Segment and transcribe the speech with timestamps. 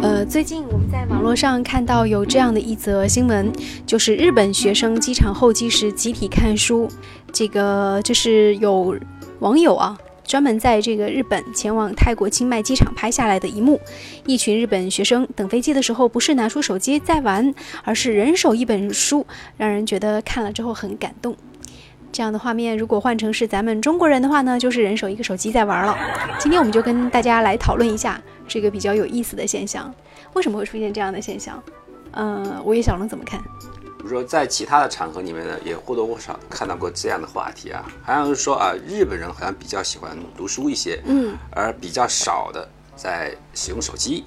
[0.00, 3.52] 呃，最近我们在网络上看到有这样的一则新闻，
[3.86, 6.88] 就是日本学生机场候机时集体看书。
[7.32, 8.96] 这个就是有
[9.40, 13.78] 网友啊，专门在这个日本前往泰国清迈机场拍下来的一幕。
[14.26, 17.54] 一群日本学生等飞机的时候，不是拿出手机在玩，
[17.84, 21.36] 而是人手一本书，让人觉得看了之后很感动。
[22.12, 25.96] 这样的画面，如果换成是咱们中国人的话呢，就是人手一个手机在玩了。
[26.38, 29.92] 今天我们就跟大家来讨论一下这个比较有意思的现象，
[30.34, 31.60] 为什么会出现这样的现象？
[32.10, 33.40] 呃，我也小龙怎么看？
[33.40, 44.24] 比如说在其他的场合里面呢，也或多或少看到过这样的话题啊，好像是说啊，日本人好像比较喜欢读书一些，嗯，而比较少的在使用手机。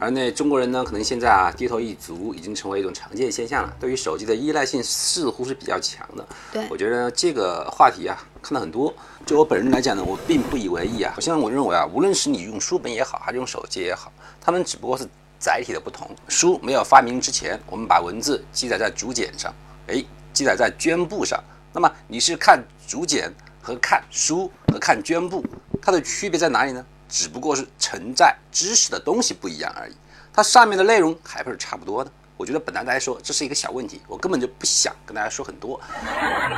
[0.00, 6.26] 而那中国人呢，可能现在啊低头一族已经成为一种常见现象了，对于手机的依赖性似乎是比较强的。
[6.52, 8.94] 对我觉得这个话题啊看到很多，
[9.26, 11.12] 就我本人来讲呢，我并不以为意啊。
[11.14, 15.04] 好像我认为啊，无论是你用书本也好，还是用手机也好，他们只不过是
[15.40, 16.08] 载体的不同。
[16.28, 19.52] 书没有发明之前，我们把文字记载在竹简上，
[19.88, 21.42] 哎，记载在绢布上。
[21.72, 25.44] 那么你是看竹简和看书和看绢布，
[25.82, 26.86] 它的区别在哪里呢？
[27.08, 29.94] 只不过是承载知识的东西不一样而已，
[30.32, 32.10] 它上面的内容还不是差不多的。
[32.36, 35.80] 我觉得本来来说这是一个小问题，我根本就不想跟大家说很多。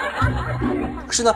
[1.06, 1.34] 可是呢，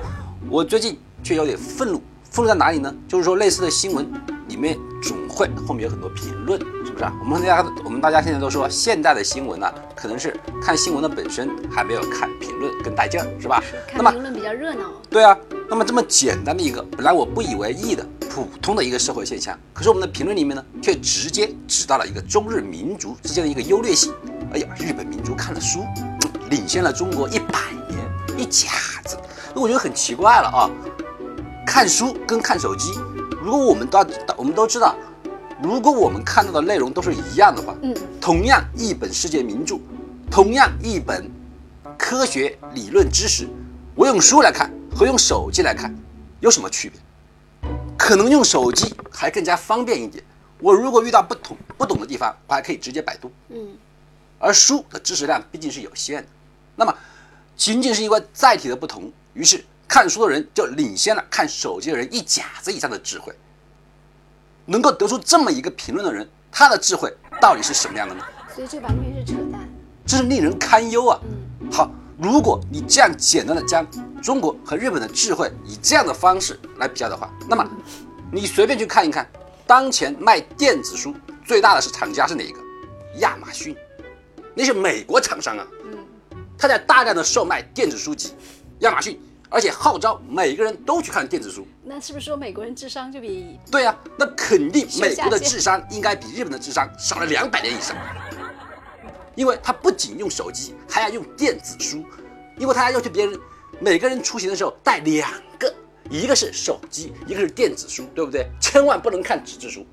[0.51, 2.95] 我最近却有点愤怒，愤怒在哪里呢？
[3.09, 4.07] 就是说类似的新闻
[4.49, 7.13] 里面总会后面有很多评论，是不是啊？
[7.21, 13.63] 我们大家我们大家现在都说现在的新闻呢、可能是看新闻的本身还没有看评论更带劲儿，是吧？
[13.95, 14.93] 那么看评论比较热闹。
[15.09, 15.35] 对啊，
[15.71, 24.13] 那么这么简单的一个本来我不以为意的普通的一个社会现象，可是我们的评论里面呢，却直接指到了一个中日民族之间的一个优劣性。
[24.53, 28.01] 哎呀，日本民族看了书，嗯领先了中国一百年，
[28.37, 28.71] 一甲
[29.05, 29.17] 子。
[29.55, 30.67] 那我觉得很奇怪了啊，
[31.65, 32.93] 看书跟看手机，
[33.41, 34.05] 如果我们都
[34.37, 34.97] 我们都知道，
[35.63, 39.79] 如果我们看到的内容都是一样的话，嗯，同样一本世界名著，
[40.29, 41.31] 同样一本
[41.97, 43.49] 科学理论知识，
[43.95, 45.95] 我用书来看和用手机来看
[46.41, 47.01] 有什么区别？
[48.05, 50.23] 可能用手机还更加方便一点。
[50.61, 53.33] 我如果遇到不懂不懂的地方，我还可以直接百度。
[53.49, 53.79] 嗯，
[54.39, 56.29] 而书的知识量毕竟是有限的，
[56.77, 56.95] 那么
[57.57, 63.35] 仅仅是因为载体的不同，于是看书的人就领先了看手机的人一甲子以上的智慧。
[64.67, 67.11] 能够得出这么一个评论的人，他的智慧
[67.41, 68.23] 到底是什么样的呢？
[68.55, 69.67] 所以这完全是扯淡。
[70.05, 71.19] 这是令人堪忧啊！
[71.23, 73.83] 嗯，好，如果你这样简单的将
[74.25, 77.71] 中国和日本的智慧以这样的方式来比较的话，那么
[78.33, 79.29] 你随便去看一看，
[79.67, 81.15] 当前卖电子书
[81.45, 82.59] 最大的是厂家是哪一个？
[83.19, 83.77] 亚马逊，
[84.55, 85.99] 那是美国厂商啊，嗯，
[86.57, 88.33] 他在大量的售卖电子书籍，
[88.79, 89.21] 亚马逊，
[89.51, 91.69] 而且号召每个人都去看电子书。
[91.83, 97.95] 那是不是说美国人智商就比对啊、那肯定美国的智商应该比日本的智商少了两百年以上，
[99.35, 102.03] 因为他不仅用手机，还要用电子书，
[102.57, 103.39] 因为他要求别人
[103.81, 105.73] 每个人出行的时候带两个，
[106.11, 108.49] 一个是手机，一个是电子书，对不对？
[108.61, 109.87] 千万不能看纸质书，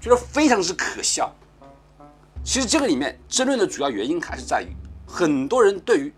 [0.00, 1.32] 觉得非常之可笑。
[2.44, 4.68] 其实这个里面争论的主要原因还是在于，
[5.06, 6.12] 很多人对于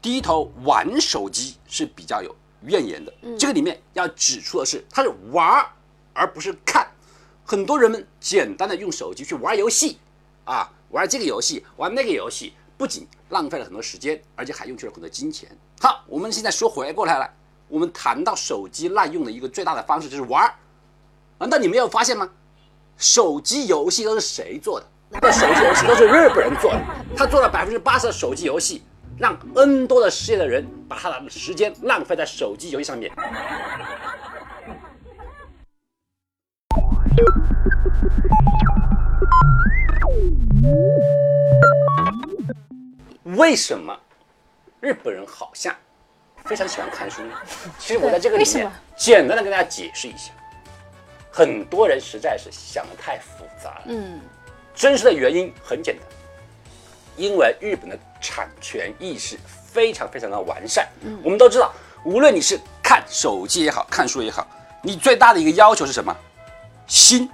[0.00, 3.12] 低头玩手机是比较有怨言的。
[3.38, 5.66] 这个里面要指出的是，它是玩
[6.12, 6.86] 而不是看。
[7.44, 9.98] 很多人们简单的用手机去玩游戏，
[10.44, 15.48] 啊，玩这个游戏，玩那个游戏，不仅浪费了很多时间，而且还用去了很多金钱。
[15.80, 17.28] 好，我们现在说回过来了，
[17.66, 20.54] 我们谈到手机滥用的一个最大的方式就是玩儿。
[21.38, 22.30] 难道你没有发现吗？
[22.96, 24.86] 手机游戏都是谁做的？
[25.20, 26.80] 那手机游戏都是日本人做的，
[27.16, 28.84] 他做了百分之八十的手机游戏，
[29.18, 33.12] 让 N 多的世界的人把他的时间浪费在手机游戏上面。
[43.36, 43.98] 为什么
[44.80, 45.74] 日本人好像
[46.44, 47.34] 非常喜欢看书呢？
[47.78, 50.32] 其实我在这个里面简单的跟大家解释一下，
[51.30, 53.82] 很多人实在是想的太复杂了。
[53.86, 54.20] 嗯
[54.74, 56.06] 真实的原因很简单，
[57.16, 59.36] 因为日本的产权意识
[59.66, 60.88] 非常非常的完善。
[61.00, 61.72] 嗯，我们都知道，
[62.04, 64.46] 无论你是看手机也好看书也好，
[64.80, 66.16] 你最大的一个要求是什么？
[66.86, 67.28] 新。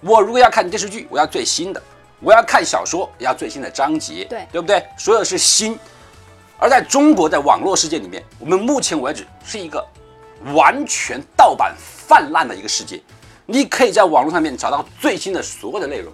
[0.00, 1.80] 我如果要看电视剧，我要最新的；
[2.20, 4.84] 我要看小说，也要最新的章节，对对不对？
[4.96, 5.78] 所有是新。
[6.58, 9.86] 而在中国，在网络世界里面，我们目前为止是一个
[10.54, 13.02] 完全盗版泛滥的一个世界。
[13.44, 16.12] 你可以在网络上面找到最新的所有的内容，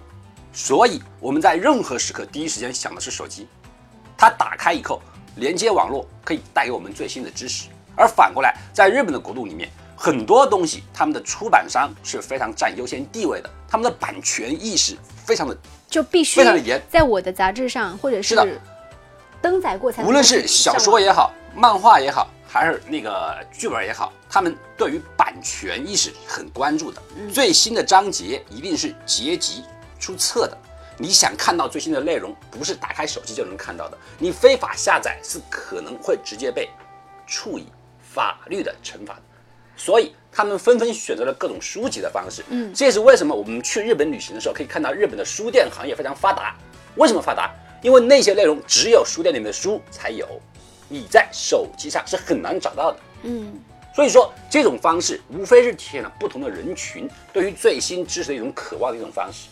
[0.51, 3.47] 所以我们在任何时刻第一时间想的是手机。
[4.17, 5.01] 它打开以后，
[5.37, 7.69] 连接网络可以带给我们最新的知识。
[7.95, 15.57] 而反过来，在日本的国度里面，很多东西他们的出版商是非常占优先地位的，他们的版权意识非常的
[15.93, 16.81] 就必须非常的严。
[16.89, 18.59] 在我的杂志上或者是是
[19.39, 26.99] 登载过才能无论是小说也好，漫画也好，还是那个剧本也好，他们对于版权意识很关注的。
[27.31, 29.63] 最新的章节一定是结集
[29.99, 30.57] 出册的。
[30.97, 33.97] 你想看到最新的内容，不是打开手机就能看到的。
[34.17, 36.67] 你非法下载是可能会直接被
[37.27, 37.67] 处以
[38.01, 39.21] 法律的惩罚的。
[39.75, 42.43] 所以他们纷纷选择了各种书籍的方式。
[42.49, 46.55] 嗯这也是为什么我们去日本旅行的时候可以看到日本的书店行业非常发达。
[46.95, 47.51] 为什么发达？
[47.81, 50.27] 因为那些内容只有书店里面的书才有，
[50.87, 52.99] 你在手机上是很难找到的。
[53.23, 53.59] 嗯
[53.95, 59.49] 所以说，这种方式无非是体现了不同的人群对于最新知识的一种渴望的一种方式，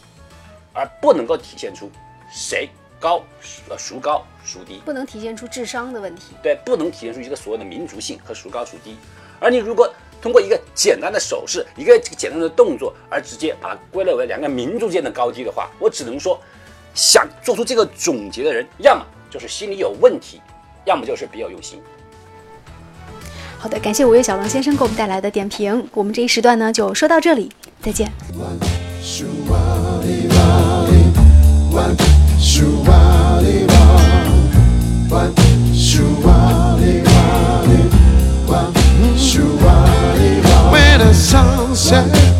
[0.73, 1.91] 而不能够体现出
[2.31, 2.67] 谁
[2.99, 3.21] 高
[3.69, 4.81] 呃孰高孰低。
[4.83, 6.33] 不能体现出智商的问题。
[6.41, 8.97] 对，不能体现出一个所谓的民族性和孰高孰低。
[9.39, 16.39] 而你如果通过一个简单的手势，一个简单的动作，而直接把它归类为两个民族间的高低的话，我只能说，
[16.93, 20.39] 想做出这个总结的人，要么就是心里有问题，
[20.85, 21.81] 要么就是别有用心。
[23.57, 25.87] 好的，感谢五月小龙先生给我们带来的点评。
[25.93, 27.51] 我们这一时段呢就说到这里，
[27.81, 28.11] 再见。
[41.91, 42.30] shine